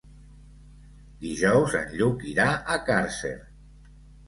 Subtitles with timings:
[1.25, 3.35] Dijous en Lluc irà a Càrcer.